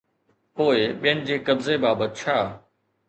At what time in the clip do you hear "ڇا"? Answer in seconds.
2.19-2.37